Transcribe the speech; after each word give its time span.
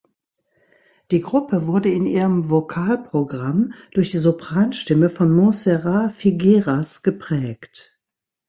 Die 1.11 1.21
Gruppe 1.21 1.67
wurde 1.67 1.89
in 1.91 2.07
ihrem 2.07 2.49
Vokal-Programm 2.49 3.73
durch 3.91 4.09
die 4.09 4.17
Sopranstimme 4.17 5.11
von 5.11 5.31
Montserrat 5.31 6.13
Figueras 6.13 7.03
geprägt. 7.03 7.99